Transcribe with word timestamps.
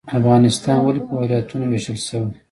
افغانستان 0.19 0.77
ولې 0.81 1.01
په 1.07 1.13
ولایتونو 1.19 1.65
ویشل 1.67 1.97
شوی؟ 2.07 2.33